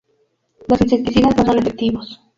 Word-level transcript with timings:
Los 0.67 0.81
insecticidas 0.81 1.37
no 1.37 1.45
son 1.45 1.59
efectivos. 1.59 2.19